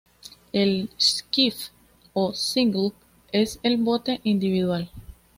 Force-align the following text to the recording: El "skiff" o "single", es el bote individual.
El 0.51 0.89
"skiff" 0.99 1.69
o 2.13 2.33
"single", 2.33 2.93
es 3.31 3.59
el 3.61 3.77
bote 3.77 4.19
individual. 4.23 4.89